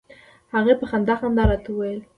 هغې 0.53 0.73
په 0.79 0.85
خندا 0.89 1.15
خندا 1.19 1.43
راته 1.49 1.69
وویل. 1.71 1.99